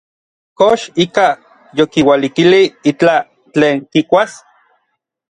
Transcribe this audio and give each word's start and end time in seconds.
¿Kox 0.59 0.79
ikaj 1.03 1.31
yokiualikilij 1.77 2.67
itlaj 2.91 3.19
tlen 3.53 3.77
kikuas? 3.91 4.31